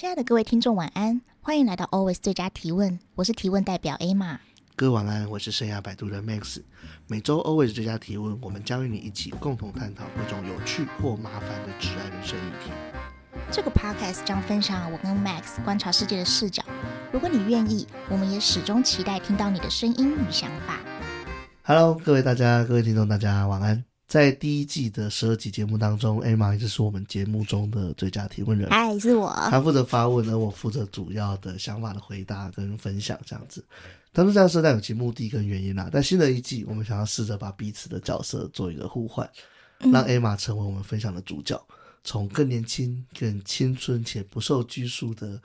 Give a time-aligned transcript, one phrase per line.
[0.00, 1.20] 亲爱的各位听众，晚安！
[1.42, 4.38] 欢迎来到 Always 最佳提问，我是提问代表 Emma。
[4.74, 6.62] 各位晚安，我是生涯摆渡的 Max。
[7.06, 12.70] 每周 Always 最佳提问，我们将与你一起共同探讨各种有趣或麻烦的挚爱人生议题。
[13.52, 16.62] 这个 Podcast 将分享我跟 Max 观察世界的视角。
[17.12, 20.78] 如果你愿意，我们也始终期待听到你的声音与想法。
[21.62, 23.84] Hello，各位大家，各位听众，大家晚安。
[24.10, 28.68] 在第一季的十二集节目当中，Emma 一直是我们节目中的最佳提问人。
[28.68, 29.32] 嗨，是我。
[29.48, 33.64] 他负责发问，而我负责主要的想法的回答跟分享，这样子。
[34.12, 35.88] 当初这样设定有其目的跟原因啦。
[35.92, 39.30] 但新的一季，我们想要试着把彼此的角色做一个互换，
[39.78, 41.64] 让 Emma 成为我们分享的主角，
[42.02, 45.40] 从更年轻、更青春且不受拘束的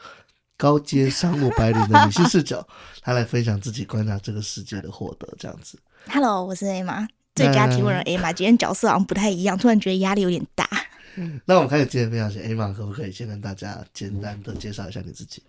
[0.57, 2.67] 高阶商务白领的女性视角，
[3.03, 5.77] 她来分享自己观察这个世界的获得，这样子。
[6.07, 7.07] Hello，我是 Emma。
[7.35, 10.67] 最佳提问人 Emma，今天角色好像不太一样，突然觉得压力有点大。
[11.45, 15.43] 那我们开始今天分享前，Emma 可不可以先跟大家简单的介绍一下你自己？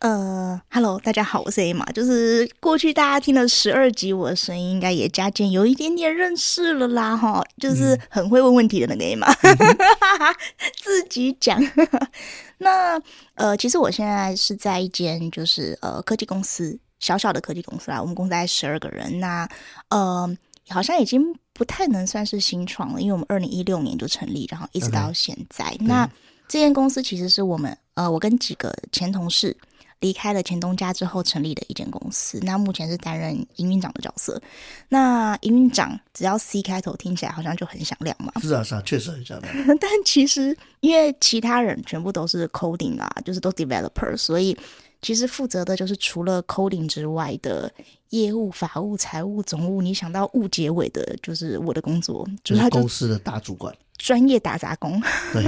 [0.00, 1.84] 呃，Hello，大家好，我是 Emma。
[1.92, 10.34] 就是过去大家听了十二集，我的声音应该也加减有一点点认识了啦，哈，就是很会问问题的那个 Emma，嗯、
[10.82, 11.60] 自己讲。
[12.58, 13.00] 那
[13.34, 19.20] 呃，其实我现在是在一间就是呃科技公司，小小的科技公司啦，我们公司大概十二个人。
[19.20, 19.48] 那
[19.90, 20.36] 呃。
[20.68, 25.64] 好像已经不太能算是新创了，因为我们二零一六年就成立，然后一直到现在。
[25.64, 25.76] Okay.
[25.80, 26.08] 那
[26.46, 29.56] 这间公司其实是我们呃，我跟几个前同事
[30.00, 32.38] 离开了前东家之后成立的一间公司。
[32.42, 34.40] 那目前是担任营运长的角色。
[34.88, 38.32] 那营运长只要 C 开头，听起来好像就很响亮嘛。
[38.40, 39.54] 是啊，是啊，确实很响亮。
[39.80, 44.56] 但其实因为其他人全部都是 coding 啊，就是都 developer，所以。
[45.00, 47.72] 其实负责的就是除了 coding 之外的
[48.10, 55.00] 业务、法务、财务、总务，你想到务结尾的，就是我的工作，就是他公司的大主管，专业打杂工。
[55.32, 55.44] 对，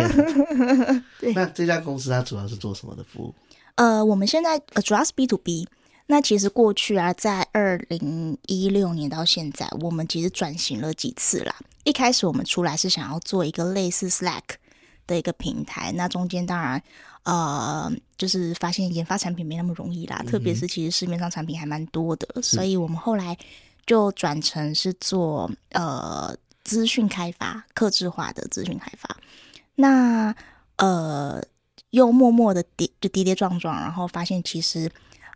[1.18, 1.32] 对。
[1.32, 3.34] 那这家公司它主要是做什么的服务？
[3.74, 5.66] 呃，我们现在呃主要是 B to B。
[6.06, 11.54] 那其实过去啊，在二零一六年到现在，我们其实转型了几次啦。
[11.84, 14.42] 一开始我们出来是想要做一个类似 Slack
[15.06, 16.82] 的一个平台，那中间当然。
[17.30, 23.38] 呃，就是发现研发产品没那么容易啦，嗯、特别是其实市面上产品还蛮多的，所以我们后来
[23.86, 29.16] 就转成是做呃资讯开发、客制化的资讯开发。
[29.76, 30.34] 那
[30.76, 31.40] 呃
[31.90, 34.90] 又默默的跌就跌跌撞撞，然后发现其实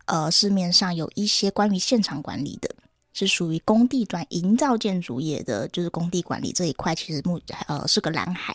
[0.05, 2.69] 呃市面上有一些关于现场管理的，
[3.13, 8.53] 是属于工地端营造建筑业的，就是工地管理这一块，其实目呃是个蓝海。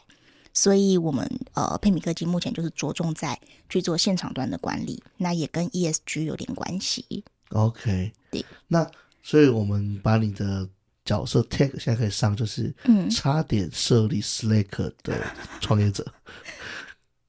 [0.53, 3.39] 所以，我们呃，佩米科技目前就是着重在
[3.69, 7.25] 去做现场端的管理，那也跟 ESG 有点关系。
[7.51, 8.45] OK，对。
[8.69, 8.87] 那
[9.23, 10.69] 所以我们把你的
[11.05, 15.15] 角色 tag 现在可以上，就是嗯，差点设立 Slack 的
[15.61, 16.05] 创业者。
[16.07, 16.43] 嗯、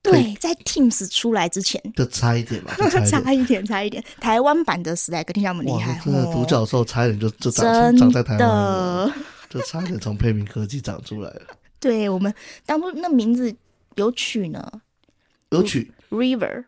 [0.01, 2.73] 对，在 Teams 出来之前，就差一点嘛，
[3.05, 4.03] 差一点，差一点。
[4.19, 9.13] 台湾版的 Slack 听起来那么厉害，真的独角兽差一点就就长出长在台湾，
[9.49, 11.41] 就差一点从佩明科技长出来了。
[11.81, 12.33] 对，我们
[12.65, 13.53] 当初那名字
[13.95, 14.71] 有取呢，
[15.49, 16.63] 有取 River，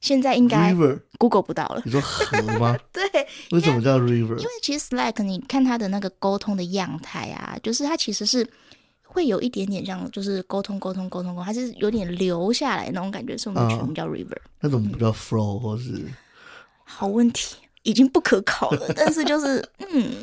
[0.00, 1.82] 现在应该 River Google 不到了。
[1.84, 2.74] 你说河吗？
[2.90, 3.04] 对，
[3.52, 4.38] 为什么叫 River？
[4.38, 8.48] 因为其实 Slack 你看它的那个沟通的样态啊，就是它其实是
[9.02, 14.36] 会有一点点像，就是沟通沟通沟通沟通，它是有点流下来那种感觉，所以我们全名叫 River。
[14.36, 16.02] 啊、那种不叫 Flow 或是？
[16.84, 20.14] 好问题，已经不可考了，但是就是嗯。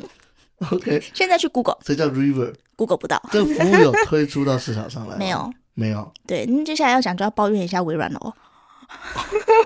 [0.70, 3.20] OK，现在去 Google，这叫 River，Google 不到。
[3.30, 5.16] 这个服务有推出到市场上来？
[5.16, 6.12] 没有，没有。
[6.26, 8.32] 对，那接下来要讲就要抱怨一下微软了哦。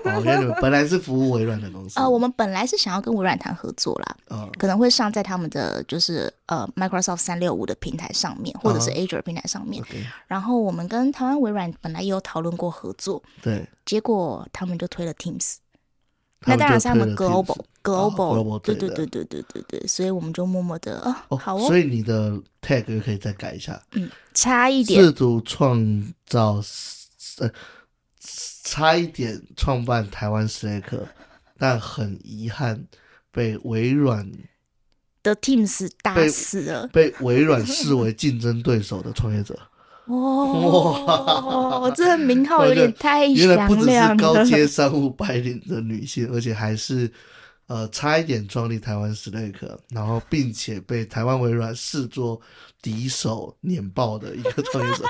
[0.05, 9.83] 我跟你们本来是服务微软的公司啊、呃，我们本来是想要跟微软谈合作啦，嗯，可能会上在他们的就是呃 Microsoft 三六五的平台上面，或者是 Azure 平台上面。
[9.83, 10.05] Uh-huh.
[10.27, 15.55] 然后我们跟台湾微软本来也有讨论过合作，对，结果他们就推了 Teams。
[16.45, 20.99] 那当然是他们 global global，对对对对对对对，所以我们就默默的
[21.29, 21.67] 哦，好哦。
[21.67, 22.31] 所以你的
[22.61, 25.03] tag 又可以再改一下，嗯，差一点。
[25.03, 26.61] 试图创造
[27.39, 27.51] 呃，
[28.63, 30.99] 差一点创办台湾 Slack，
[31.57, 32.85] 但很遗憾
[33.31, 34.31] 被微软
[35.23, 39.57] 的 Teams 打死了，被微软视为竞争对手的创业者。
[40.07, 43.55] 哇，哇这名号有点太响亮了。
[43.55, 47.11] 原来不只是高阶商务白领的女性，而且还是
[47.67, 49.55] 呃差一点创立台湾 Slack，
[49.89, 52.39] 然后并且被台湾微软视作
[52.81, 55.03] 敌手碾爆的一个创业者。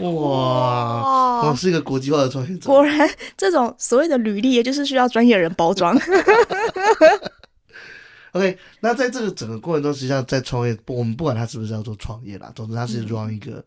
[0.00, 2.66] 哇，我是一个国际化的创业者。
[2.66, 5.94] 果然，这种所谓的履历，也就是需要专业人包装。
[8.32, 13.64] OK，那在这个整个过程中，实际上在创业，我们不管他是不是要做创业啦，总之他是 run 一个、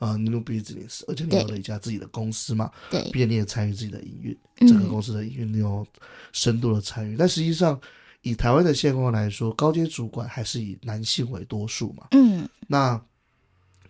[0.00, 4.36] 嗯、呃 new business，而且你有了一家自己的公司嘛，对，并且你也参与自己的营运，
[4.68, 5.86] 整个公司的营运你有
[6.32, 7.14] 深度的参与。
[7.14, 7.80] 嗯、但实际上，
[8.22, 12.08] 以台湾的现况来说，高阶主管还是以男性为多数嘛。
[12.10, 13.00] 嗯，那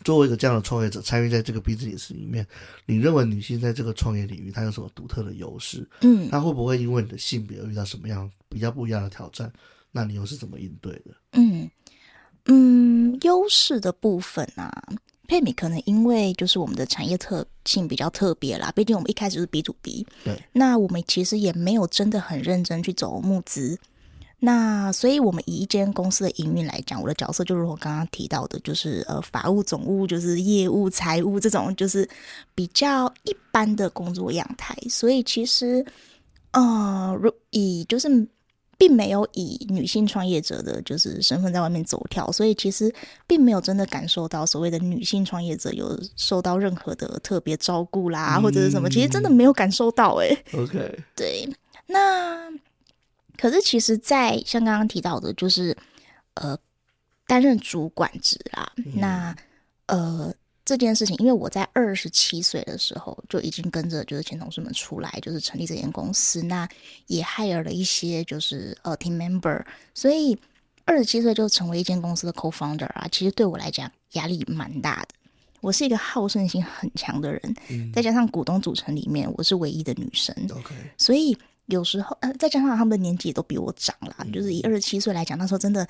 [0.04, 2.46] 作为一个这样的创业者，参与在这个 business 里面，
[2.84, 5.88] 你认为女性在这个创业领域她有什么独特的优势？
[6.02, 9.50] 嗯，她会不会因为你的性别而遇到什么样比较不一样的挑战？
[9.90, 11.14] 那你又是怎么应对的？
[11.32, 11.70] 嗯
[12.50, 14.72] 嗯，优势的部分啊，
[15.26, 23.78] 佩米可能因为就是我们的产业特性比较特别啦，毕竟我们一开始是 B to B，对，那我们其实也没有真的很认真去走募资，
[24.38, 32.08] 那所以我们以一间公司的营运来讲，我的角色就如我刚刚提到的，就是呃法务总务，就是业务财务这种，就是
[32.54, 35.84] 比较一般的工作样态，所以其实
[36.52, 38.26] 呃，如以就是。
[38.78, 42.94] 并没有以女性创业者的就是身份在外面走跳，所以其实
[43.26, 50.44] 并没有真的感受到所谓的女性创业者有受到任何的特别照顾啦，嗯、或者是什么，其实真的没有感受到哎、欸。
[50.52, 51.48] OK，对，
[51.86, 52.48] 那
[53.36, 55.76] 可是其实，在像刚刚提到的，就是
[56.34, 56.56] 呃
[57.26, 59.36] 担任主管职啦，嗯、那
[59.86, 60.32] 呃。
[60.68, 66.68] 这件事情，因为我在二十七岁的时候就已经跟着就是前同事们出来，就是成立这间公司，那
[67.06, 70.38] 也 hire 了一些就是呃 team member，所以
[70.84, 75.08] 二十七岁就成为一间公司的 co-founder 啊，其实对我来讲压力蛮大的。
[75.62, 77.40] 我是一个好胜心很强的人，
[77.70, 85.88] 嗯、再加上股东组成里面我是唯一的女生，OK，所以有时候呃再加上他们的年纪也都比我长了，嗯、就是以二十七岁来讲，那时候真的。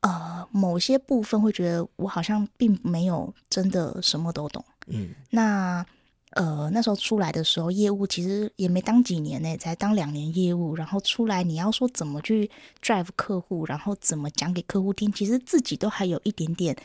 [0.00, 4.64] 呃，某些部分会觉得我好像并没有真的什么都懂。
[4.86, 5.84] 嗯，那
[6.30, 12.48] 呃那时候出来的时候，业务其实也没当几年呢，才当两年业务，然后出来你要说怎么去
[12.80, 16.76] drive 客户，然后怎么讲给客户听，其实自己都还有一点点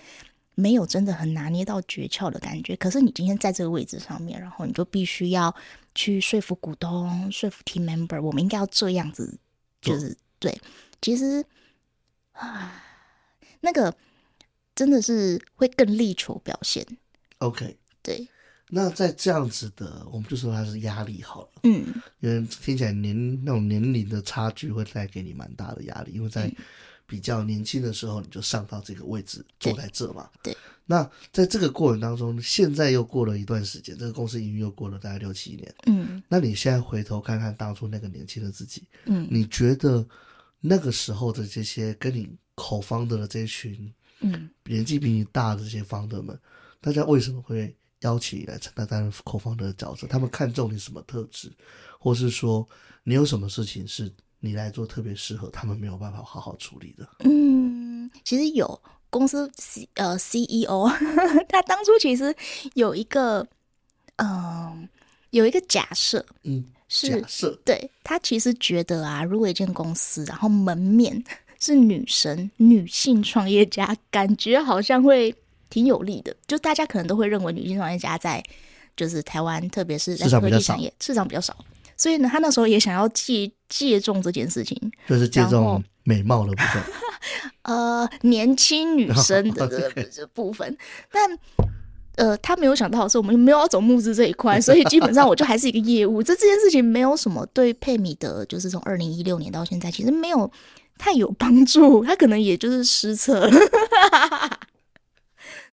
[0.56, 2.76] 没有真的很拿捏到诀窍的感觉。
[2.78, 5.54] 可是你今天在这个位置上面，然后你就必须要
[5.94, 9.38] 去说服股东、说服 team member，我们应该要这样子，
[9.82, 10.62] 就是、哦、对，
[11.00, 11.46] 其实
[12.32, 12.80] 啊。
[13.64, 13.96] 那个
[14.76, 16.86] 真的是会更力求表现。
[17.38, 18.28] OK，对。
[18.70, 21.50] 那在这样子的，我们就说它是压力好了。
[21.64, 21.86] 嗯，
[22.20, 23.16] 因为听起来年
[23.46, 26.52] 那种年龄的差距会带给你蛮大的压力，因为在
[27.06, 30.30] 比较年轻的时候你就上到这个位置，坐在这嘛。
[30.42, 30.56] 对。
[30.86, 35.74] 那在这个过程当中，现在又过了一段时间，这个公司营运又过了大概六七年。
[35.86, 36.22] 嗯。
[36.28, 40.06] 那你现在回头看看当初那个年轻的自己，嗯，你觉得
[40.60, 42.30] 那个时候的这些跟你。
[42.56, 46.40] Co-founder 的这一群，嗯，年纪比你大的这些 founder 们，
[46.80, 50.06] 大家为什么会邀请你来承担担任 Co-founder 的角色？
[50.08, 51.52] 他们看中你什么特质，
[52.00, 52.68] 或是说
[53.04, 57.08] 你有什么事情是你来做特别适合，他们没有办法好好处理的？
[57.20, 58.80] 嗯，其实有
[59.10, 60.88] 公司 C 呃 CEO，
[61.50, 62.36] 他当初其实
[62.76, 63.48] 有一个
[64.18, 64.90] 嗯、呃、
[65.32, 71.24] 有一个假设，嗯，是假设，对，他其实觉得啊，如果一间公司，然后门面。
[71.64, 75.34] 是女神，女性创业家，感觉好像会
[75.70, 76.36] 挺有利的。
[76.46, 78.44] 就大家可能都会认为女性创业家在
[78.98, 81.56] 就是台湾，特别是在科技产业市场比较少。
[81.96, 84.78] 所以呢，他那时候也想要借借重这件事情，
[85.08, 86.84] 就是借重美貌的部分，
[87.64, 89.66] 呃，年轻女生的
[90.12, 90.68] 这部分。
[90.68, 90.78] Oh,
[91.14, 91.40] 但
[92.16, 96.22] 呃，他没有想到的是，我们没有要走募资这一块，所以基本上我就还是一个业务。
[96.22, 100.52] 这这件事情没有什么对佩米的，就是从二零一六年到现在，其实没有。
[100.98, 103.50] 太有帮助，他可能也就是失策。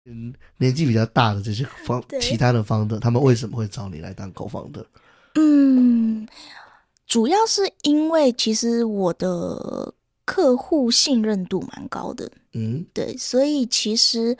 [0.04, 4.84] 嗯， 年纪比较大的这些方，其他的方的，他们为什么会找你来当 co-founder？
[5.34, 6.26] 嗯，
[7.06, 9.92] 主要是因为其实我的
[10.24, 12.30] 客户信任度蛮高的。
[12.52, 14.36] 嗯，对，所以其实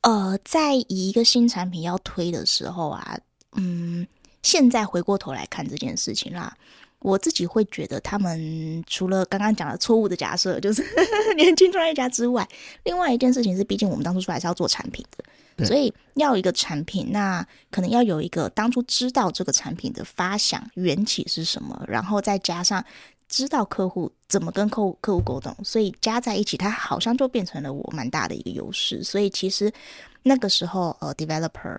[0.00, 3.18] 呃，在以一个新产品要推的时候啊，
[3.56, 4.06] 嗯，
[4.42, 6.56] 现在回过头来看这件事情啦。
[7.00, 10.84] 我自己会觉得，他们除了刚刚讲的错误的假设，就是
[11.36, 12.46] 年轻创业家之外，
[12.84, 22.84] 另外一件事情是，毕竟我们当初出来是要做产品的，所以要一个产品，那可能要有一个当初知道这个产品的发想缘起是什么，然后再加上
[23.28, 29.02] 知道客户怎么跟客户客户沟通，所以加在一起，它好像就变成了我蛮大的一个优势。
[29.02, 29.72] 所以其实
[30.22, 31.78] 那个时候，呃，developer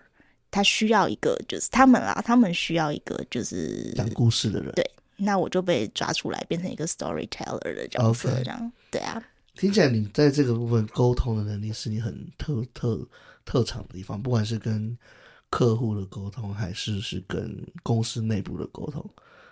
[0.49, 4.71] 他需要一个，就是他们啊，他们需要一个就是讲故事的人。
[4.75, 4.89] 对，
[5.23, 8.71] 那我就被抓出来变成一个 storyteller 的角色，这样。
[8.89, 9.21] 对啊，
[9.55, 13.07] 听起来你在这个部分沟通的能力是你很特特
[13.45, 14.97] 特长的地方，不管是跟
[15.49, 19.07] 客户的沟通，还是是跟公司内部的沟通。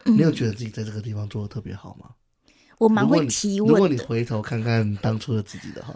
[0.06, 2.10] 你有觉得自己在这个地方做的特别好吗？
[2.78, 3.74] 我蛮会提问的。
[3.74, 5.94] 如果你回头看看当初的自己的话，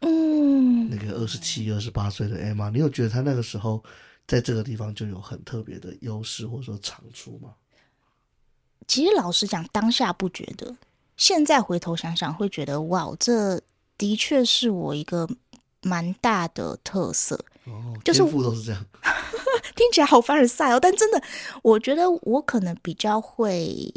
[0.00, 3.82] 嗯，那个二十七、二十八岁的 Emma，你有觉得她那个时候
[4.26, 7.54] 在这个地方就有很特别的优势或者说长处吗？
[8.88, 10.74] 其实老实讲，当下不觉得，
[11.16, 13.60] 现在回头想想会觉得，哇，这
[13.96, 15.28] 的确是我一个
[15.82, 17.38] 蛮大的特色。
[17.64, 18.84] 哦，就是天赋都是这样。
[19.76, 21.22] 听起来好凡尔赛哦，但真的，
[21.62, 23.92] 我觉得我可能比较会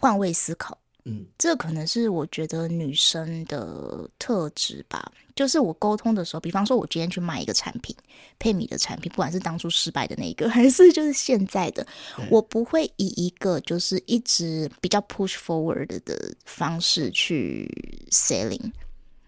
[0.00, 0.76] 换位思考。
[1.04, 5.12] 嗯，这可能是我觉得女生的特质吧。
[5.34, 7.94] 就是我沟通的时候，比方说，我今天去卖一个产品，
[8.38, 11.86] 配米的产品，不管是当初失败的那一个， 还是就是现在的，
[12.30, 17.66] 我不会以一个就是一直比较 push forward 的方式去
[18.10, 18.70] selling。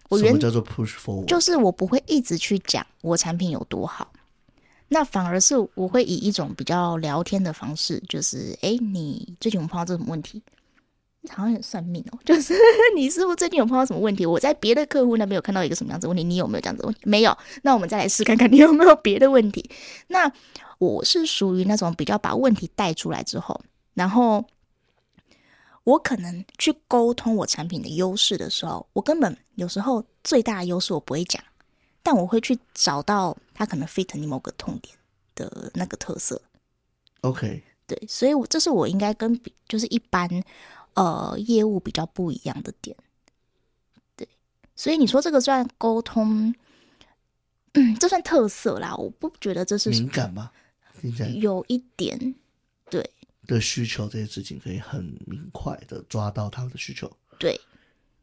[0.09, 1.25] 我原叫做 push forward？
[1.25, 4.11] 就是我不会一直去讲我产品有多好。
[4.87, 10.39] 那反而是我会以一种比较聊天的方式，就是哎，你最近有碰到这种问题？
[11.27, 12.53] 好像很算命哦， 就是
[12.95, 14.25] 你是不是最近有碰到什么问题？
[14.25, 17.01] 我在别的客户那边有看到一个什么样子问题，你有没有这样子问题？
[17.03, 19.69] 没有，那我们再来试看看你有没有别的问题。
[20.07, 20.31] 那
[20.77, 23.59] 我是属于那种比较把问题带出来之后，
[23.93, 24.45] 然后
[25.83, 31.43] 我可能去沟通我产品的优势的时候，我根本有时候最大的优势我不会讲。
[32.07, 34.95] 但我会去找到他可能 fit 你某个痛点
[35.33, 36.39] 的那个特色。
[37.21, 40.29] OK，对，所以我这是我应该跟就是一般
[40.95, 42.97] 呃业务比较不一样的点。
[44.17, 44.27] 对，
[44.75, 46.53] 所以你说这个算沟通，
[47.73, 48.95] 嗯，这算特色啦。
[48.95, 50.51] 我不觉得这是敏感吗？
[50.99, 52.35] 听起来有一点，
[52.89, 53.07] 对
[53.45, 57.59] 的需求这些事情可以很明快的抓到他们的需求，对，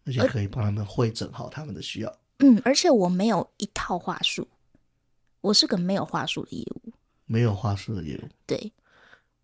[0.04, 2.18] 而且可以帮他们会整好他们的需要。
[2.38, 4.48] 嗯，而且我没有一套话术，
[5.42, 6.92] 我是个没有话术的业务，
[7.26, 8.28] 没有话术的业务。
[8.46, 8.72] 对，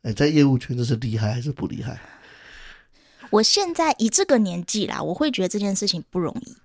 [0.03, 2.01] 哎，在业务圈这是厉害还是不厉害？
[3.31, 6.57] 我现在以这个年纪啦，我会觉得这件事情不容易.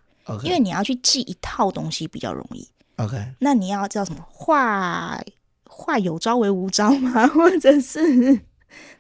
[0.44, 2.68] 因为你要去记一套东西比较容易。
[2.98, 4.26] OK，那你要叫什么？
[4.30, 5.22] 化
[5.66, 7.28] 化有招为无招吗？
[7.34, 8.40] 或者是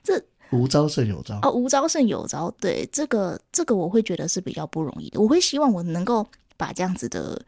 [0.04, 1.40] 这无招胜有招？
[1.42, 2.50] 哦，无招胜有招。
[2.60, 5.20] 对，这个这个我会觉得是比较不容易的。
[5.22, 6.28] 我会希望我能够。
[6.56, 7.44] 把这样子的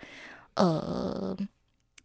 [0.55, 1.37] 呃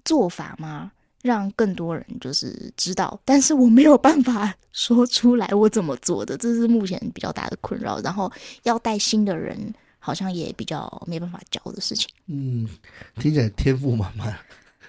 [0.04, 8.00] 做法吗，让更多人就是知道，但是我没有办法 说出来我怎么做的，这是目前比较大的困扰。
[8.00, 8.30] 然后
[8.62, 12.08] 要带新的人，好像也比较没办法教的事情。
[12.26, 12.68] 嗯，
[13.16, 14.38] 听起来天赋满满，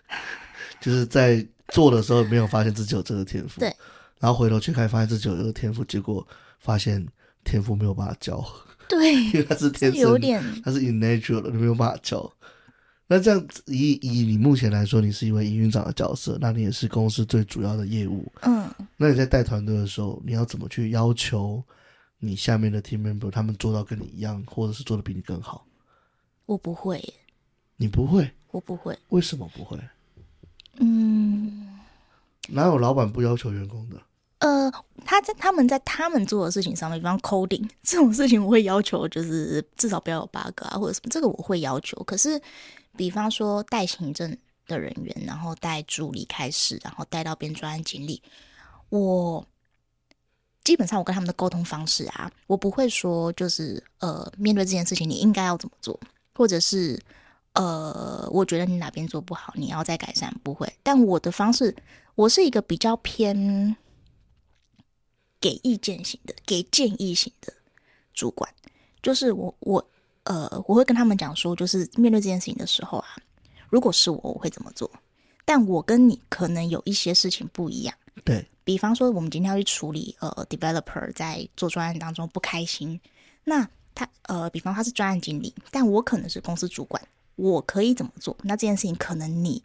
[0.79, 3.73] 就是在做的时候没有发现自己有这个天赋，对，
[4.19, 6.25] 然后回头去看发现自己有这个天赋，结果
[6.59, 7.05] 发现
[7.43, 8.45] 天赋没有办法教。
[8.87, 12.31] 对， 因为他是天生，有点，它是 in nature 的，你没有办法教。
[13.11, 18.25] 那这样子以以你目前来说，你是一位营运长的角色，那你也是公司最主要的业务。
[18.43, 21.61] 嗯，那你在带团队的时候，你要怎么去要求
[22.19, 25.67] 你下面的 team member 他们做到跟你一样，或者是做的比你更好？
[26.45, 27.03] 我不会，
[27.75, 29.77] 你不会，我不会，为什么不会？
[30.79, 31.67] 嗯，
[32.47, 33.97] 哪有老板不要求员工的？
[35.05, 42.01] 他在他们在他们做的事情上面，比方 coding 这种事情，我会要求就是至少不要有 bug 啊，或者什么，这个我会要求。
[42.03, 42.39] 可是，
[42.95, 44.35] 比方说带行政
[44.67, 48.21] 的人员，然后带助理开始，然后带到编专案经理，
[48.89, 49.45] 我
[50.63, 55.99] 基本上我跟他们的沟通方式啊，我不会说就是呃，面对这件事情你应该要怎么做，
[56.35, 56.99] 或者是
[57.53, 60.71] 呃，我觉得你哪边做不好，你要再改善，不会。
[60.83, 61.75] 但我的方式，
[62.15, 63.75] 我是一个比较偏。
[65.41, 67.51] 给意见型的，给建议型的
[68.13, 68.49] 主管，
[69.01, 69.85] 就是我我
[70.23, 73.07] 呃，我会跟他们讲说，就是面对这件事情的时候啊，
[73.69, 74.89] 如果是我，我会怎么做？
[75.43, 77.93] 但我跟你可能有一些事情不一样。
[78.23, 82.99] 对，比方说，我们今天要去处理呃，developer 在做专案当中不开心，
[83.43, 87.01] 那他呃，比方他是专案经理，但我可能是公司主管，
[87.35, 88.37] 我可以怎么做？
[88.43, 89.63] 那这件事情可能你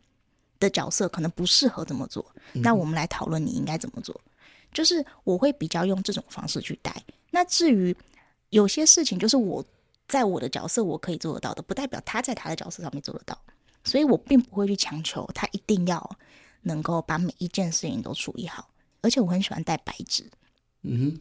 [0.58, 4.18] 的角色可能不适合怎么做，嗯、那我们来讨论你应该怎么做。
[4.76, 6.94] 就是我会比较用这种方式去带。
[7.30, 7.96] 那至于
[8.50, 9.64] 有些事情，就是我
[10.06, 13.40] 在我的角色我可以做得到的，不代表他在他的角色上面做得到。
[13.84, 16.18] 所以我并不会去强求他一定要
[16.60, 18.68] 能够把每一件事情都处理好。
[19.00, 20.28] 而且我很喜欢带白纸。
[20.82, 21.18] 嗯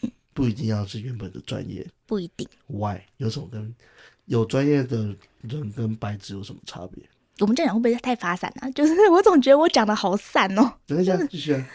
[0.00, 2.46] 哼，不一定要是原本的专业，不一定。
[2.68, 3.00] Why？
[3.16, 3.74] 有什么跟
[4.26, 7.02] 有专业的人跟白纸有什么差别？
[7.40, 8.70] 我们这样讲会不会太发散啊？
[8.70, 10.72] 就是我总觉得我讲的好散哦。
[10.86, 11.68] 等一下，继续啊。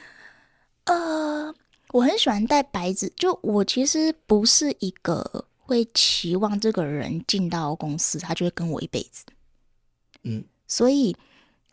[0.88, 1.54] 呃，
[1.92, 9.24] 我很喜欢带白纸，就我其实不是一个会期望这个人进到公司，他就会跟我一辈子。
[10.24, 11.16] 嗯，所以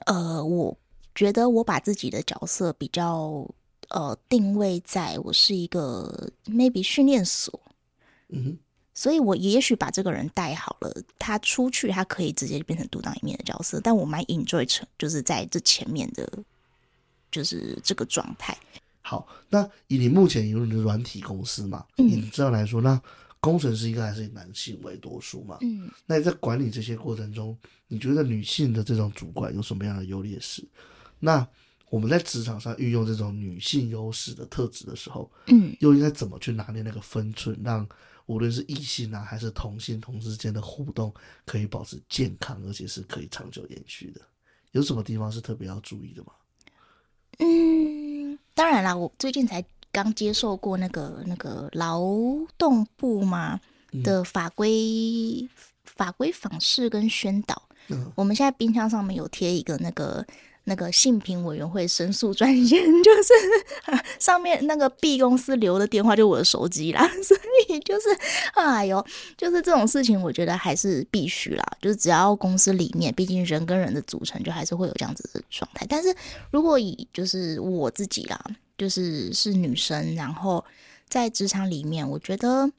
[0.07, 0.77] 呃，我
[1.15, 3.49] 觉得我把自己的角色比较
[3.89, 7.59] 呃定位在我是一个 maybe 训练所。
[8.29, 8.59] 嗯哼。
[8.97, 13.81] 所以，我也许把这个人带好了，他出去，他可以直接变成独当一面的角色。
[13.81, 16.33] 但我蛮 enjoy 成，就是在这前面的，
[17.29, 18.57] 就是这个状态。
[19.07, 21.85] 好，那以你目前有你的软体公司嘛？
[21.99, 22.99] 嗯，你这样来说，那
[23.39, 25.59] 工程师应该还是以男性为多数嘛？
[25.61, 27.55] 嗯，那你在管理这些过程中，
[27.87, 30.67] 你觉得女性的这种主管有什么样的优劣势？
[31.21, 31.47] 那
[31.91, 37.87] 我们在职场上运用这种女性优势的特质的时候，嗯，又应该怎么去拿捏那个分寸，让
[38.25, 41.13] 无论是异性啊，还是同性同事之间的互动，
[41.45, 44.23] 可以保持健康，而且是可以长久延续的。
[44.73, 46.33] 有什么地方是特别要注意的吗？
[47.39, 48.04] 嗯，
[48.55, 52.03] 当然啦，我最近才刚接受过那个那个劳
[52.57, 53.61] 动部嘛
[54.03, 55.49] 的法规、嗯、
[55.85, 57.61] 法规访视跟宣导。
[57.89, 60.25] 嗯，我们现在冰箱上面有贴一个那个。
[60.67, 63.33] 那个性平委员会申诉专线， 就是
[64.19, 67.07] 上面那个 B 公司留的电话，就是我的手机啦。
[67.23, 67.37] 所
[67.69, 68.09] 以就是，
[68.55, 69.05] 哎呦，
[69.37, 71.63] 就是这种事情，我觉得还是必须啦。
[71.83, 75.85] 就是只要公司里面，毕竟人跟人的组成，就还是会有这样子的状态。
[75.87, 76.15] 但是
[76.51, 78.43] 如果以就是我自己啦，
[78.79, 80.65] 就是是女生，然后
[81.11, 82.71] 在职场里面，我觉得，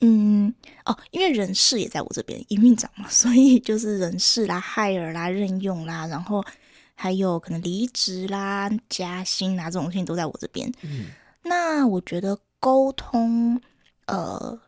[0.00, 0.54] 嗯，
[0.86, 6.42] 哦，因为人事也在我这边，营运长嘛，所以就是人事啦、hire 啦、任用啦，然后。
[7.00, 10.68] 还有可能离职啦、加薪啦，这种事情都在我这边。
[10.82, 11.06] 嗯，
[11.44, 13.60] 那我觉得沟通，
[14.06, 14.60] 呃，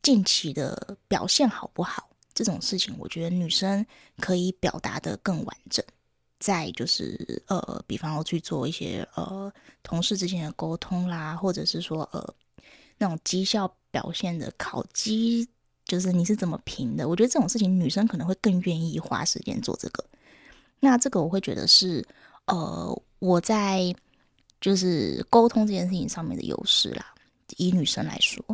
[0.00, 2.08] 近期的表现好不好？
[2.32, 3.84] 这种事情，我觉得女生
[4.20, 5.84] 可以表达的更完整。
[6.38, 12.34] 再就是呃，比方说去做一些呃同事之间的沟通啦，或者是说呃
[12.98, 15.48] 那种绩效表现的考绩，
[15.84, 17.08] 就是你是怎么评的？
[17.08, 20.04] 我觉得这种事情女生可能会更愿意花时间做这个。
[20.80, 22.06] 那这个我会觉得是，
[22.46, 23.94] 呃，我在
[24.60, 27.14] 就是沟通这件事情上面的优势啦。
[27.56, 28.44] 以女生来说，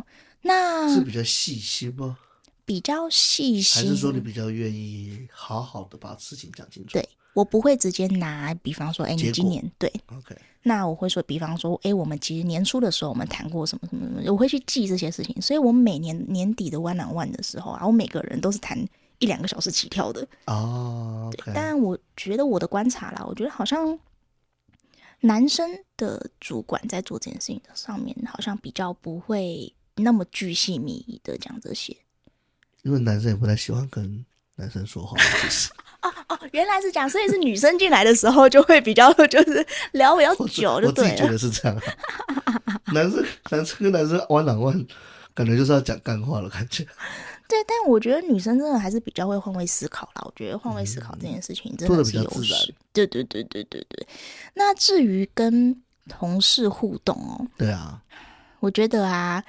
[0.41, 2.17] 那是比较细心吗？
[2.65, 6.93] 比较细心，还是说你比较愿意好好的把事情讲清楚？
[6.93, 10.35] 对，我不会直接拿，比方说，哎，你今年对，OK。
[10.63, 15.39] 那我会说，比方说，哎，我们其实年初的时候我们谈过什么什么什么，我会去记这些事情。
[15.41, 18.83] 所以我每年年底的 one on one 的时候啊，我每个人都是谈。
[19.19, 21.51] 一两个小时起跳的哦，oh, okay.
[21.53, 23.97] 但我觉得我的观察啦，我觉得好像
[25.21, 31.95] 男生的主管在做这件事情的上面，好像比较不会那么巨细靡遗的讲这些，
[32.83, 34.25] 因为男生也不太喜欢跟
[34.55, 41.09] 男生说话，其实 哦哦，原来是这样，所以是女生进来的时候就会比较就是聊比较 久，就对了。
[41.09, 41.81] 我自己觉得是这样，
[42.93, 44.85] 男生男生跟男生玩两玩，
[45.33, 46.85] 感觉就是要讲干话了感觉。
[47.47, 50.23] 对，但我觉得女生真的还是比较会换位思考啦。
[50.25, 52.39] 我觉得换位思考这件事情真的是有势。
[52.39, 54.07] 嗯、自然对对对对对对。
[54.53, 55.79] 那至于跟
[56.09, 58.01] 同事互动哦，对啊，
[58.59, 59.43] 我觉得啊，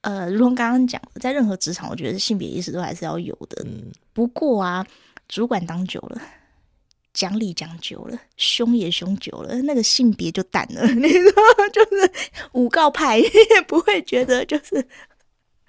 [0.00, 3.62] 呃，如同刚刚讲的，在任何职场，我觉得性别意识都还是要有的。
[3.64, 3.92] 嗯。
[4.12, 4.84] 不过啊，
[5.28, 6.20] 主管当久了，
[7.14, 10.84] 讲理讲久了，凶也凶久了，那个性别就淡了。
[10.94, 11.32] 你说，
[11.72, 12.12] 就是
[12.54, 13.30] 五告派也
[13.68, 14.84] 不会觉得就是。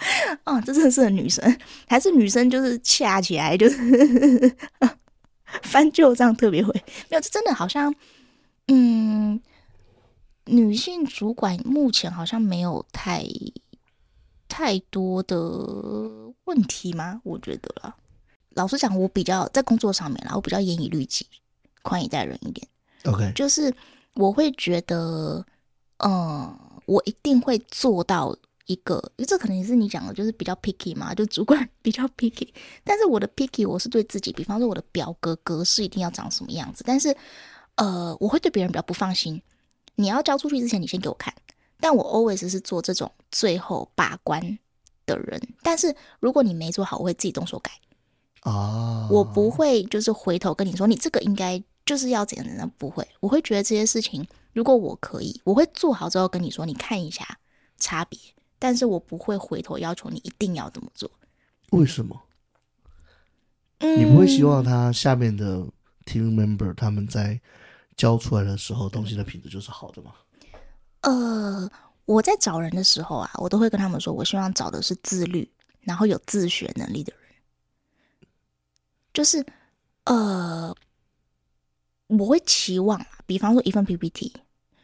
[0.46, 4.58] 哦，这真的是女生，还是女生就是掐起来就是
[5.64, 6.74] 翻旧账特别会
[7.10, 7.94] 没有，这真的好像，
[8.68, 9.40] 嗯，
[10.46, 13.24] 女性主管目前好像没有太
[14.48, 15.38] 太多的
[16.46, 17.22] 问题吗？
[17.24, 17.96] 我觉得啦，
[18.56, 21.28] 老实讲，我比较在工作上面啦，我比较严以律己，
[21.84, 22.68] 宽以待人一点。
[23.06, 23.74] OK，就是
[24.16, 25.46] 我会觉得，
[25.98, 28.36] 嗯，我一定会做到。
[28.68, 32.50] 一个，这可能也是你讲的，就是比较 picky 嘛，就主管比较 picky。
[32.84, 36.84] 但是我的 picky，我是对自己，比方说我的表格格式一定要长什么样子。
[36.86, 37.16] 但是，
[37.76, 39.42] 呃，我会对别人比较不放心。
[39.96, 41.34] 你要交出去之前，你先给我看。
[41.80, 44.40] 但我 always 是做这种最后把关
[45.06, 45.42] 的人。
[45.64, 47.72] 但是如果你没做好，我会自己动手改。
[48.44, 53.08] 哦，我不会就是回头跟你说，你这个应该就是要怎样怎样，不会。
[53.20, 57.40] 我会觉得这些事情，如果我可以，我会做好之后跟你说，你看一下
[57.78, 58.20] 差别。
[58.62, 61.10] 但是我不会回头要求你一定要这么做。
[61.72, 62.22] 为什么？
[63.80, 65.66] 嗯，你不会希望他下面的
[66.06, 67.42] team member 他们在
[67.98, 70.14] 交出来的时候，东西的品质就是好的吗？
[71.02, 71.68] 呃，
[72.06, 77.22] 我在找人的时候啊，我都会跟他们说，我希望找的是自律，然后有自学能力的人。
[79.12, 79.44] 就是，
[80.04, 80.76] 呃，
[82.06, 84.32] 我会期望，比方说一份 PPT，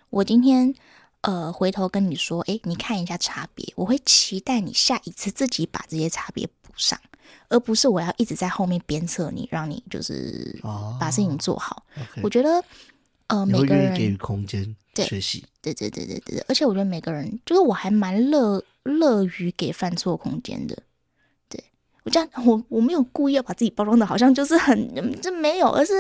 [0.10, 0.74] 我今天
[1.22, 7.00] 呃回头跟你说，哎，你看一下差别，我会期待你下一次自己把这些差别补上，
[7.50, 10.58] 而不是我要一直在后面鞭策你，让你就是
[11.00, 11.84] 把事情做好。
[11.96, 12.64] 哦 okay、我觉得，
[13.28, 20.78] 呃，每个人给予空间学习，对对对对对对，而且我觉得每个人，就是我还蛮乐乐于给犯错空间的。
[21.50, 21.62] 对
[22.04, 25.94] 我这样，我我没有故意要把自己包装的好像就是很，这没有，而是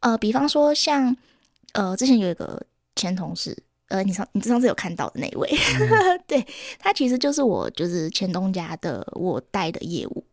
[0.00, 1.16] 呃，比方说像
[1.72, 2.62] 呃，之前有一个
[2.94, 3.56] 前同事，
[3.90, 5.48] 呃，你上你上次有看到的那一位，
[5.78, 6.46] 嗯、 对，
[6.78, 10.24] 他其实就是我就是前东家的我带的业务。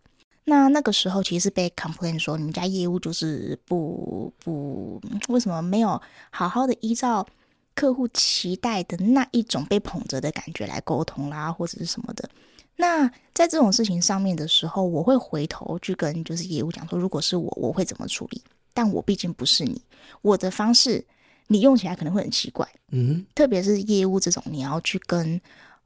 [0.45, 7.27] 那那个时候其实是被 complain 说你们家业务就是不不为什么没有好好的依照
[7.75, 12.29] 客户期待的那一种被捧着的感觉来沟通啦，或者是什么的。
[12.77, 18.41] 那在这种事情上面的时候，我会回头去跟就是业务讲说，如果是我，我会怎么处理？
[18.73, 19.81] 但我毕竟不是你，
[20.21, 21.03] 我的方式
[21.47, 25.41] 你用起来可能会很奇怪，嗯，特别是业务这种，你要去跟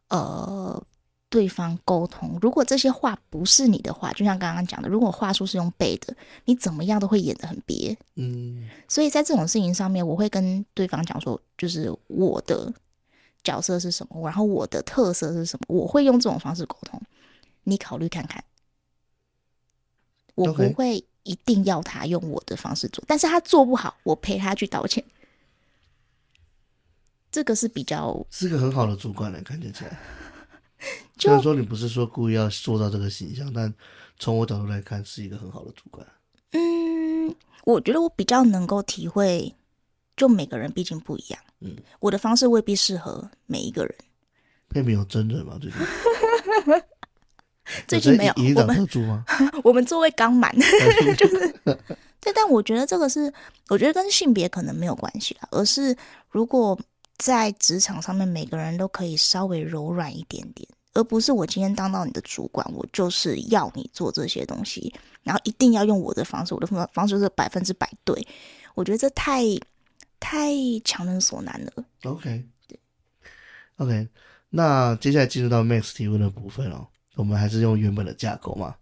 [0.10, 0.84] 呃
[1.30, 12.74] 对方沟通，如果这些话不是你的话，就像刚刚讲的，如果话术是用背的，你怎么样都会演得很憋，嗯，所以在这种事情上面，我会跟对方讲说，就是我的。
[13.44, 14.22] 角色是什么？
[14.30, 15.66] 然后我的特色是什么？
[15.68, 17.02] 我会用这种方式沟通，
[17.64, 18.44] 你考虑看看。
[20.36, 25.04] 我不会一定要他用我的方式做，但是他做不好，我陪他去道歉。
[27.32, 30.00] 这个是比较是个很好的主管来看起来。
[31.18, 33.74] 虽然说你不是说故意要塑造这个形象，但
[34.20, 36.06] 从我角度来看，是一个很好的主管。
[36.52, 39.56] 嗯，我觉得我比较能够体会。
[40.18, 43.96] 就每个人毕竟不一样，嗯，我的方式未必适合每一个人。
[44.70, 45.58] 配没有真人吗？
[45.58, 45.80] 最近
[47.88, 48.68] 最近没有，营长
[49.64, 50.54] 我们座位刚满，
[51.18, 51.52] 就是
[52.20, 52.32] 对。
[52.36, 53.34] 但我觉得这个是，
[53.70, 55.96] 我觉得跟性别可能没有关系啦，而是
[56.30, 56.78] 如果
[57.22, 64.92] 在职场上面，每个人都可以稍微柔软一点点，而不是我今天当到你的主管，我就是要你做这些东西，
[65.24, 68.28] 然后一定要用我的方式，我的方方式是百分之百对。
[68.74, 69.44] 我觉得这太。
[70.24, 70.52] 太
[70.86, 71.84] 强人所难了。
[72.04, 72.80] OK，对
[73.78, 74.08] ，OK，
[74.52, 76.86] 那接下来进入到 Max 提问的部分哦。
[77.16, 78.76] 我们还是用原本的架构嘛。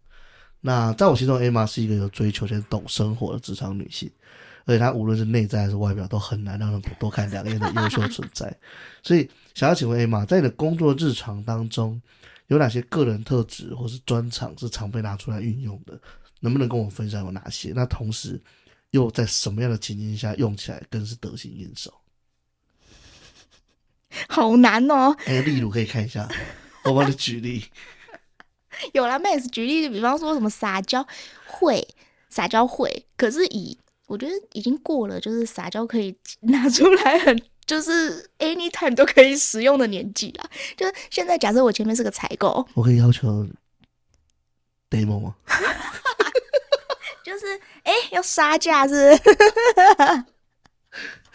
[0.60, 4.12] 那在我心中，Emma 是一个有追求且懂生活的职场女性，
[4.70, 8.56] 而且他无论是内在还是外表，都很难让人多看两眼的优秀存在。
[9.02, 12.00] 所以，想要请问 Emma，在你的工作日常当中，
[12.46, 16.00] 有哪些个人特质或是专长是常被拿出来运用的？
[16.42, 17.74] 能不能跟我分享有哪些？
[17.76, 18.40] 那同时，
[18.92, 21.92] 又在什么样的情境下用起来更是得心应手？
[24.30, 25.16] 好难哦！
[25.26, 26.30] 哎、欸，例如可以看一下，
[26.84, 27.66] 我帮你举例。
[28.94, 31.08] 有啦，Max 举例，比方说什么撒娇
[31.48, 31.88] 会，
[32.30, 33.76] 撒娇会，可是以
[34.10, 40.50] 我觉得已经过了，就是撒娇可以 拿出来很，就是 anytime 都可以使用的年纪了。
[40.76, 43.46] 就是现在，假设我前面是个采购，我可以要求
[44.90, 45.36] demo 吗？
[47.24, 47.46] 就是
[47.84, 49.22] 哎、欸，要杀价是，是？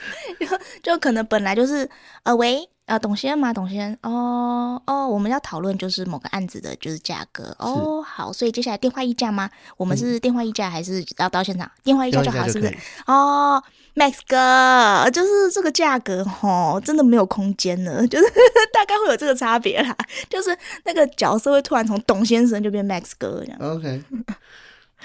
[0.40, 0.46] 就
[0.82, 1.88] 就可能本来就是
[2.22, 3.52] 呃，喂，呃，董先生吗？
[3.52, 8.02] 董先生，哦哦，我们要讨论就是某个案子的就是价格哦。
[8.02, 9.50] 好，所以接下来电话议价吗？
[9.76, 11.66] 我们是电话议价还是要到现场？
[11.66, 12.76] 嗯、电话议价就好，是不是？
[13.06, 13.62] 哦
[13.94, 18.24] ，Max 哥，就是这个价格哦，真的没有空间了，就是
[18.72, 19.96] 大概会有这个差别啦。
[20.28, 23.58] 就是那个角色会突然从董先生就变 Max 哥这样。
[23.60, 24.02] OK，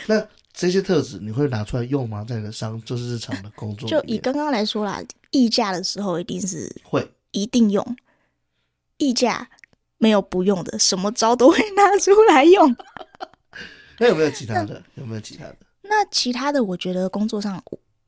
[0.08, 0.28] 那。
[0.60, 2.22] 这些特质你会拿出来用吗？
[2.28, 7.96] 在你的商就是日常的工作，就以刚刚来说啦，议价的时候一定是会一定用
[8.98, 9.50] 议价，
[10.00, 12.76] 没有不用的，什么招都会拿出来用。
[14.00, 14.84] 那有没有其他的？
[14.96, 15.56] 有没有其他的？
[15.84, 17.64] 那其他的，我觉得工作上，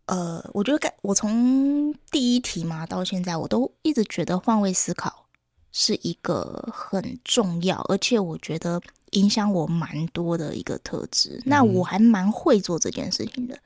[0.07, 5.25] 呃，我觉得我从第一题嘛到现在，我都一直觉得换位思考
[5.71, 8.81] 是一个很重要，而且我觉得。
[9.11, 13.55] 影响我蛮多的一个特质，那我还蛮会做这件事情的。
[13.55, 13.61] 嗯、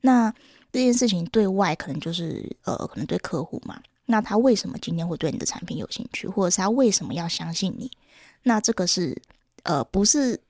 [0.00, 0.34] 那
[0.72, 7.90] 这件事情对外可能就是呃，可能对客户嘛，那他为什么今天会对你的产品有兴趣，或者是他为什么要相信你？
[8.42, 9.16] 那这个是
[9.64, 10.40] 呃，不是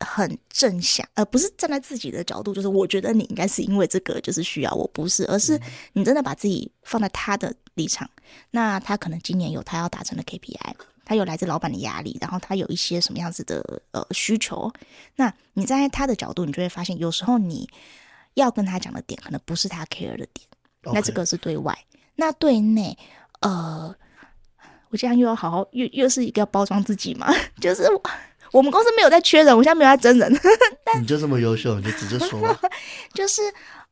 [0.00, 5.60] 很正向，而、呃、不是站在自己的角度，就是我觉得你应该是因为这个就是需要我，不是，而是
[5.92, 8.08] 你真的把自己放在他的立场，
[8.50, 10.74] 那他可能今年有他要达成的 KPI。
[11.08, 14.70] 他有来自老板的压力，然后他有一些什么样子的呃需求，
[15.16, 17.66] 那你站在他的角度，你就会发现，有时候你
[18.34, 20.46] 要跟他讲的点，可能不是他 care 的点。
[20.82, 21.76] 那这个是对外，
[22.14, 22.94] 那对内，
[23.40, 23.94] 呃，
[24.90, 27.32] 我这样又要好好又又是一个要包装自己嘛？
[27.58, 28.02] 就是我，
[28.52, 30.40] 我们公司没有在缺人，我现在没有在真人。
[30.84, 32.60] 但你就这么优秀，你就直接说吧。
[33.14, 33.40] 就是，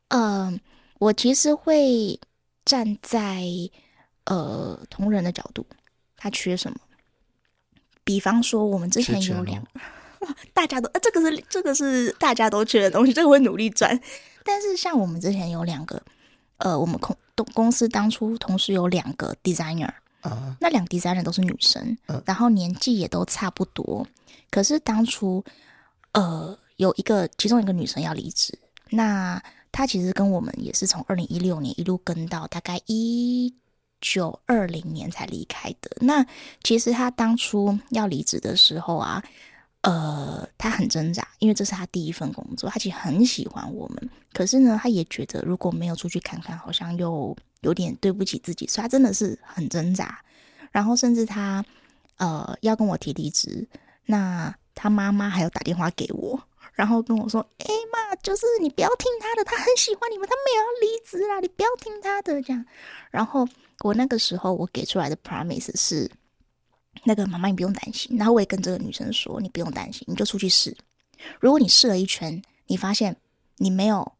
[0.09, 0.59] 嗯、呃，
[0.99, 2.19] 我其实会
[2.63, 3.41] 站在
[4.25, 5.65] 呃同仁的角度，
[6.15, 6.77] 他缺什么？
[8.07, 9.61] 比方说，我们之前有两，
[10.55, 13.99] 大家都，呃，这个是这个是大家都缺的东西，这个会努力赚。
[14.45, 16.01] 但是像我们之前有两个，
[16.55, 17.13] 呃，我们公
[17.53, 19.91] 公司当初同时有两个 designer。
[20.23, 24.05] Uh, 那两个 designer 都是女生，uh, 然后年纪也都差不多。
[24.49, 25.43] 可是当初，
[26.13, 28.57] 呃，有一个其中一个女生要离职，
[28.89, 29.41] 那
[29.71, 33.53] 她其实跟我们也是从二零一六年一路跟到大概一
[34.01, 35.89] 九二零年才离开的。
[36.01, 36.25] 那
[36.63, 39.23] 其实他当初要离职的时候啊，
[39.81, 47.35] 呃，他很挣扎，因为这是他第一份工作，他其实很喜欢我们，可是呢，他也觉得如果没有出去看看，好像又。
[47.61, 50.23] 有点对不起自己，所以他真的是很挣扎。
[50.71, 51.65] 然后甚至他
[52.17, 53.67] 呃要跟我提离职，
[54.05, 56.39] 那他妈妈还有打电话给我，
[56.73, 62.65] 然后跟我说：“哎妈，就是你不要听他的，他很喜欢你们，他没有要离职啦，你不要听他的。”这样。
[63.11, 63.47] 然后
[63.81, 66.09] 我那个时候我给出来的 promise 是：
[67.03, 68.17] 那个妈妈你不用担心。
[68.17, 70.75] 然后我也跟这个女生说：“你不用担心，你就出去试。
[71.39, 73.15] 如果你试了一圈，你发现
[73.57, 74.13] 你没有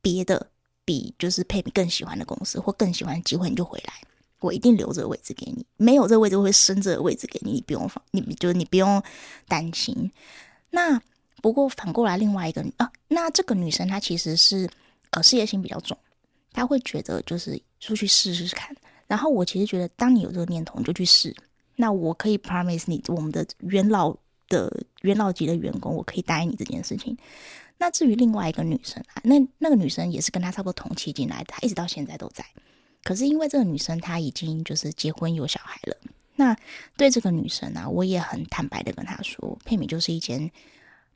[0.00, 0.48] 别的。”
[0.82, 3.94] 比就是佩米更喜欢的公司或更喜欢的机会，你就回来，
[4.40, 5.64] 我一定留这个位置给你。
[5.76, 9.00] 没有这个位置，我会升这个位置给你，你不用放，你就是你不用
[9.46, 10.10] 担心。
[10.70, 11.00] 那
[11.40, 14.68] 不过反过来，另外一个啊，那这个女生她其实是
[15.10, 15.96] 呃事业心比较重，
[16.52, 18.74] 她会觉得就是出去试试看。
[19.06, 21.34] 然后我其实觉得，当你有这个念头，你就去试。
[21.74, 24.14] 那我可以 promise 你，我们的元老
[24.48, 27.16] 的元老级的员工，我可以答应你这件事情。
[27.78, 32.44] 那至于另外一个女生啊，那那个女生也是跟她差不多同期进来的，她一直到现在都在。
[33.02, 35.96] 可是因为这个女生她已经就是结婚有小孩了，
[36.36, 36.54] 那
[36.98, 40.50] 对这个女生呢、啊，我也很坦白的跟她说，佩米就是一间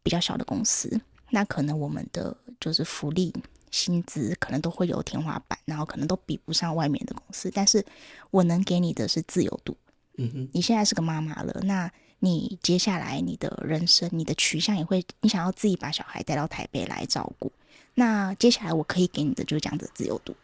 [0.05, 3.35] 比较小的公司，那可能我们的就是福利、
[3.73, 7.85] 薪资可能都会有天花板，然后可能都比不上外面的公司，但是
[8.31, 9.77] 我能给你的是自由度。
[10.19, 11.91] 嗯哼，你现在是个妈妈了，那。
[12.21, 17.53] 你接下来你的人生，你的取向也会，你想要自己把小孩带到台北来照顾。
[17.93, 20.35] 那接下来我可以给你的就是这样子的自由度。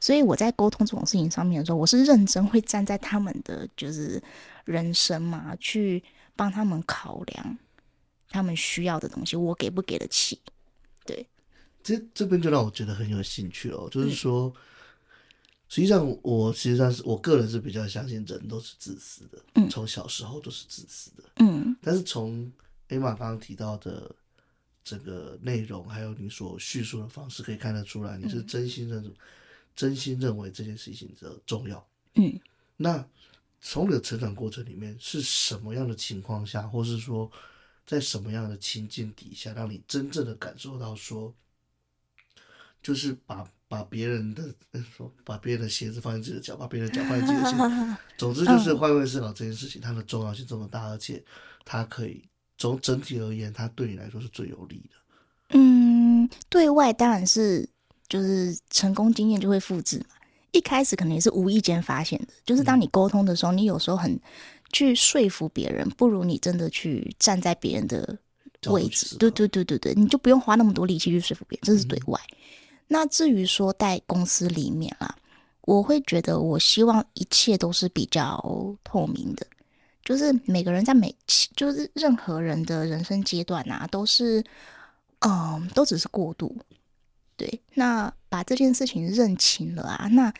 [0.00, 4.20] 所以我在沟通这种事情上面的时候，我是认真会站在他们的就是
[4.64, 6.02] 人生嘛，去
[6.34, 7.56] 帮他们考量
[8.28, 10.40] 他们需要的东西，我给不给得起？
[11.04, 11.26] 对，
[11.82, 14.48] 这这边就让我觉得很有兴趣哦，就是说。
[14.48, 14.60] 嗯
[15.70, 21.76] 实际上，我实际上是我个人是比较相信人都是自私的，嗯，从小时候都是自私的，嗯。
[21.82, 22.50] 但是从
[22.88, 24.10] Emma 刚刚提到的
[24.82, 29.14] 整个内容，还有你所叙述的方式，可以看得出来，你是真心认、嗯、
[29.76, 32.40] 真心认为这件事情的重要，嗯。
[32.78, 33.06] 那
[33.60, 37.30] 从你的成长过程里面，是什么样的情况下，或是说
[37.88, 41.34] 在什么样的情境底下，让你真正的感受到说，
[42.80, 43.44] 就是把。
[43.70, 44.42] 把别人的
[44.96, 47.56] 说，把别人的鞋子放在自己的脚，把别人的脚放在自己的鞋。
[48.16, 51.22] 总之就是换位思考这件事情，它的重要性这么大，而且
[51.66, 54.96] 它可以从整体而言，它对你来说是最有利的。
[55.50, 57.68] 嗯，对外当然是
[58.08, 60.16] 就是成功经验就会复制嘛。
[60.52, 64.18] 一开始可能也是无意间发现的，就是当你沟通的时候，嗯、你有时候很
[64.72, 68.18] 去说服别人，不如你真的去站在别人的
[68.66, 69.16] 位置。
[69.18, 72.20] 对对对对对，你就不用花那么多力气去说服别人，这是对外。
[72.32, 72.36] 嗯
[72.90, 75.14] 那至于说在公司里面啊，
[75.66, 78.42] 我会觉得我希望一切都是比较
[78.82, 79.46] 透明的，
[80.06, 81.14] 就是每个人在每
[81.54, 84.42] 就是任何人的人生阶段啊，都是
[85.18, 86.56] 嗯，都只是过渡。
[87.36, 90.32] 对，那把这件事情认清了啊，那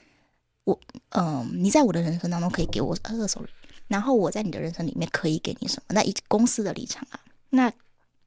[0.64, 3.44] 我嗯，你在我的人生当中可以给我二手，
[3.88, 5.94] 然后我在你的人生里面可以给你什么？
[5.94, 7.18] 那以公司的立场啊，
[7.51, 7.72] 那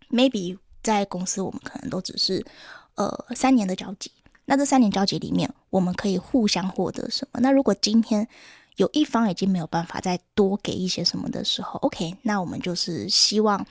[0.09, 2.45] maybe 在公司我们可能都只是。
[2.95, 4.11] 呃，三年的交集，
[4.43, 7.39] 那这三年交集里面，我们可以互相获得什么？
[7.39, 8.27] 那如果今天
[8.75, 13.65] 有一方已经没有办法再多给一些什么的时候，OK，那我们就是希望，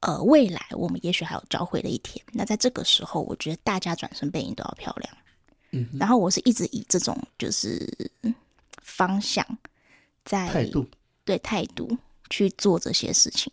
[0.00, 2.24] 呃，未来我们也许还有交汇的一天。
[2.32, 5.16] 那在这个时候，我觉得大家转身背影都要漂亮。
[5.72, 8.08] 嗯，然后我是一直以这种就是
[8.82, 9.44] 方向
[10.24, 10.86] 在态度，
[11.24, 11.96] 对态度
[12.30, 13.52] 去做这些事情。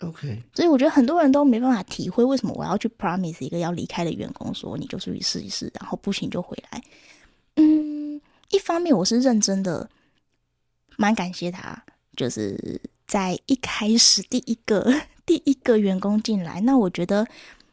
[0.00, 6.82] OK，所以我觉得很多人都没办法体会为什么我要去 promise 一个要离开的员工说，你就出去试一试，然后不行就回来。
[7.56, 9.90] 嗯，一方面我是认真的，
[10.96, 11.84] 蛮感谢他，
[12.16, 14.90] 就是在一开始第一个
[15.26, 17.26] 第一个员工进来，那我觉得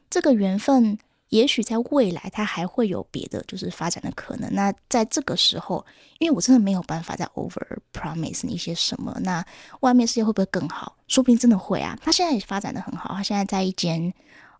[0.09, 0.97] 这个缘分
[1.29, 4.49] 也许在未来它还会有别的就是发展的可能。
[4.53, 5.85] 那在这个时候，
[6.19, 7.61] 因为我真的没有办法再 over
[7.91, 9.17] promise 你一些什么。
[9.23, 9.45] 那
[9.81, 10.95] 外面世界会不会更好？
[11.07, 11.97] 说不定真的会啊。
[12.01, 14.13] 他现在也发展的很好，他现在在一间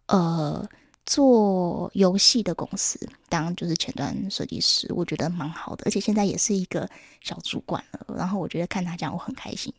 [0.07, 0.67] 呃
[1.05, 2.99] 做游戏的公司
[3.29, 5.83] 当就是前端设计师，我觉得蛮好的。
[5.85, 6.89] 而且现在也是一个
[7.21, 8.15] 小主管了。
[8.17, 9.73] 然后我觉得看他这样，我很开心。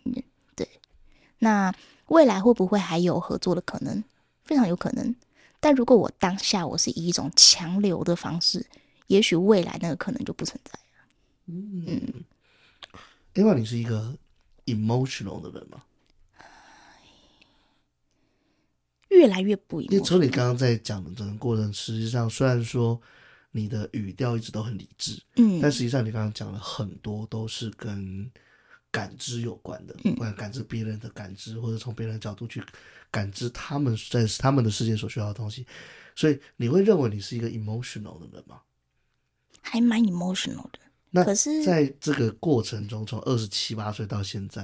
[0.57, 0.67] 对，
[1.39, 1.71] 那
[2.07, 4.03] 未来会不会还有合作的可能？
[4.45, 5.15] 非常有可能。
[5.61, 8.65] 但如果我当下我是以一种强留的方式，
[9.09, 11.05] 也许未来那个可能就不存在了。
[11.47, 12.25] 嗯，
[13.35, 14.17] 另外，你是一个
[14.67, 15.83] emotional 的人吗？
[19.09, 19.93] 越来越不 emotional。
[19.93, 23.01] 因为从你刚刚在讲的整个过程，实际上虽然说
[23.51, 28.31] 你的语调一直都很理智，嗯，但实际上你刚刚讲了很多都是跟
[28.91, 32.63] 感知有关的，嗯，感知别人的感知，或者从别人的角度去。
[33.11, 35.67] 感知他们在他们的世界所需要的东西，
[36.15, 38.61] 所以你会认为你是一个 emotional 的人吗？
[39.63, 40.79] 还蛮 emotional 的。
[41.09, 44.63] 那可是在这个过程中，从二十七八岁到现在，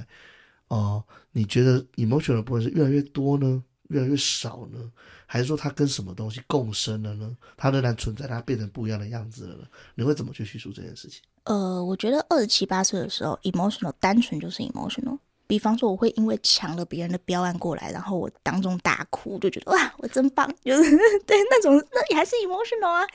[0.67, 4.91] 哦、呃，你觉得 emotional 的部分是越来越多呢，越来越少呢，
[5.25, 7.35] 还是说它跟什么东西共生了呢？
[7.57, 9.67] 它仍然存在，它变成不一样的样子了呢？
[9.95, 11.23] 你会怎么去叙述这件事情？
[11.45, 15.17] 呃，我觉得二十七八岁的时候，emotional 单纯就是 emotional。
[15.47, 23.05] 比方说，我会因为抢了别人的标案过来，然后我当众大哭，就觉得哇，我真棒， 就是对那种，那也还是 emotional 啊。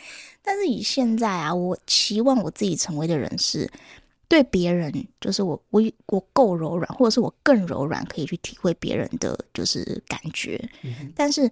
[0.40, 3.68] 但是以现在啊，我期望我自己成为的人是，
[4.28, 10.56] 对别人，就是我我我够柔软，或者是我更柔软，可以去体会别人的就是感觉。
[10.82, 11.50] 嗯、但是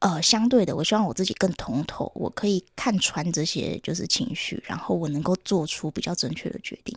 [0.00, 6.96] 呃，相对的，我希望我自己更通透，我可以看穿这些就是情绪，然后我能够做出比较正确的决定。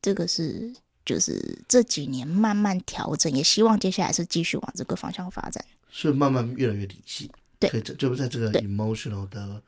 [0.00, 0.74] 这个是。
[1.06, 7.30] 就是这几年慢慢调整，也希望接下来是继续往这个方向发展，是慢慢越来越理性。
[7.60, 9.62] 对，就是在这个 emotional 的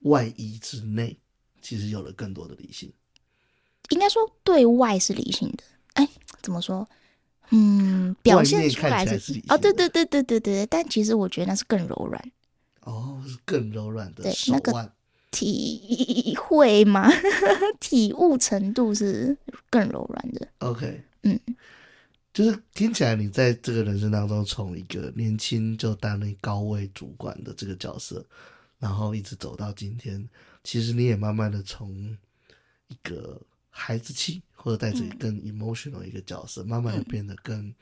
[0.00, 1.16] 外衣之内，
[1.62, 2.92] 其实有了更多的理性。
[3.90, 6.08] 应该说对外是理性的，哎，
[6.42, 6.88] 怎么说？
[7.50, 12.32] 嗯，表现出来是，是哦，对对对对对对，但其实我觉得那是更柔软。
[12.82, 14.62] 哦，是更柔软的手腕。
[14.62, 14.92] 对，那个
[15.30, 17.10] 体会吗？
[17.78, 19.36] 体悟程度是
[19.68, 20.48] 更柔软的。
[20.58, 21.38] OK，嗯，
[22.32, 28.24] 就是听起来你在这个人生当中，从一个年轻就担任高位主管的这个角色，
[28.78, 30.28] 然后一直走到今天，
[30.64, 32.16] 其实你也慢慢的从
[32.88, 37.72] 一个孩子气或者带着更 emotional 一个角色，嗯、慢慢的变得更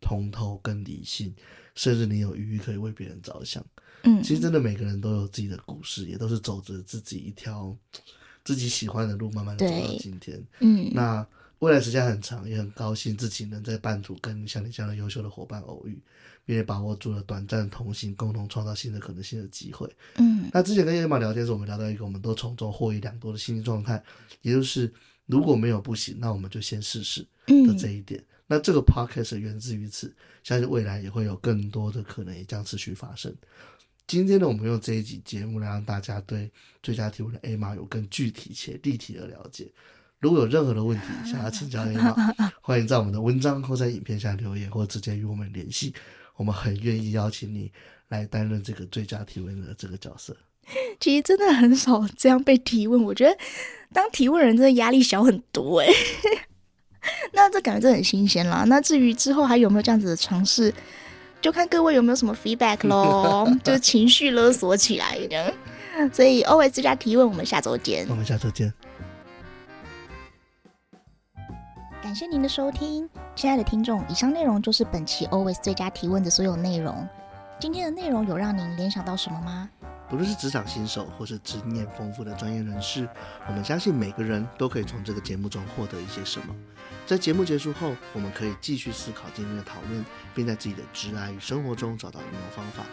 [0.00, 1.34] 通透、更理性，
[1.74, 3.64] 甚至你有余裕可以为别人着想。
[4.02, 7.74] 嗯，其实真的每个人都有自己的故事，也都是走着自己一条
[8.44, 10.44] 自己喜欢的路，慢慢的走到今天。
[10.60, 11.26] 嗯，那
[11.60, 15.98] 未来时间很长，也很高兴自己能在半途跟像你这样的优秀的伙伴偶遇，
[16.44, 19.90] 并且把握住了短暂同行，共同创造新的可能性的机会。
[20.16, 24.00] 嗯，那之前跟 Emma 聊天的时候，我们聊到一个我们都从中获益良多的心理状态，
[24.42, 24.92] 也就是
[25.26, 28.20] 如果没有不行，那我们就先试试的这一点。
[28.20, 33.34] 嗯，那这个 Podcast 源自于此，相信未来也会有更多的可能也将持续发生。
[34.06, 36.48] 今天呢，我们用这一集节目来让大家对
[36.80, 39.68] 最佳提问的 Emma 有更具体且立体的了解。
[40.20, 45.92] 如果有任何的问题想要请教 Emma，欢迎在我们的文章或在影片下留言，或直接与我们联系。
[46.36, 47.72] 我们很愿意邀请你
[48.08, 50.36] 来担任这个最佳提问的这个角色。
[50.98, 53.36] 其实真的很少这样被提问，我觉得
[53.92, 55.88] 当提问人真的压力小很多哎。
[57.32, 58.64] 那这感觉真的很新鲜啦。
[58.66, 60.74] 那至于之后还有没有这样子的尝试？
[61.40, 65.52] 就看各位有没有什么 feedback 喽，就情绪勒索起来这样。
[66.12, 68.06] 所以 Always 最佳提问，我们下周见。
[68.08, 68.72] 我们下周见。
[72.02, 77.06] 感谢您的收听，亲爱的听众，以上内容就是本期 Always 最佳提问的所有内容。
[77.58, 79.70] 今天的内容有让您联想到什么吗？
[80.10, 83.08] 不论是职场新手或是经验丰富的专业人士，
[83.48, 86.54] 我们相信每个人都可以从这个节目中获得一些什么。
[87.06, 92.84] 在节目结束后，我们可以继续思考今天的讨论，并在自己的职涯与生活中找到应用方法。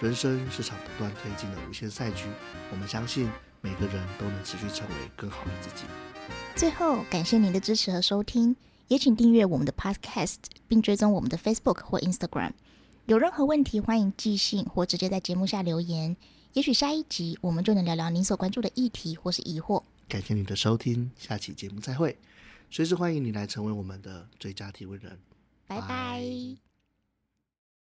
[0.00, 2.26] 人生是场不断推进的无限赛局，
[2.72, 5.84] 我们相信每个人都能持续成为更好的自己。
[6.56, 8.56] 最后，感谢您的支持和收听，
[8.88, 12.50] 也请订阅我们的 Podcast，并追踪我们的 Facebook 或 Instagram。
[13.06, 16.16] 有任何问题，欢迎寄信或直接在节目下留言。
[16.52, 19.82] 也许下一集我们就能聊聊您所关注的议题或是疑惑。
[20.08, 22.16] 感谢您的收听，下期节目再会。
[22.70, 25.18] 随时欢迎你来成为我们的最佳提问人，
[25.66, 26.71] 拜拜。